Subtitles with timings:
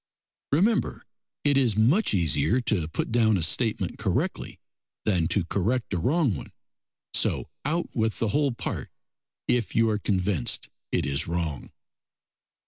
[0.51, 1.05] Remember
[1.43, 4.59] it is much easier to put down a statement correctly
[5.05, 6.51] than to correct a wrong one;
[7.13, 8.89] so out with the whole part
[9.47, 11.69] if you are convinced it is wrong.